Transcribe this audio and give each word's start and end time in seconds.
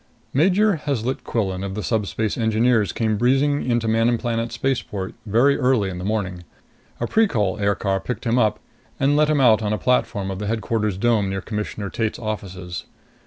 Major 0.33 0.77
Heslet 0.77 1.23
Quillan 1.23 1.63
of 1.63 1.75
the 1.75 1.83
Subspace 1.83 2.35
Engineers 2.35 2.91
came 2.91 3.17
breezing 3.17 3.63
into 3.63 3.87
Manon 3.87 4.17
Planet's 4.17 4.55
spaceport 4.55 5.13
very 5.27 5.59
early 5.59 5.91
in 5.91 5.99
the 5.99 6.03
morning. 6.03 6.43
A 6.99 7.05
Precol 7.05 7.59
aircar 7.61 7.99
picked 7.99 8.25
him 8.25 8.39
up 8.39 8.57
and 8.99 9.15
let 9.15 9.29
him 9.29 9.39
out 9.39 9.61
on 9.61 9.73
a 9.73 9.77
platform 9.77 10.31
of 10.31 10.39
the 10.39 10.47
Headquarters 10.47 10.97
dome 10.97 11.29
near 11.29 11.39
Commissioner 11.39 11.91
Tate's 11.91 12.17
offices. 12.17 12.85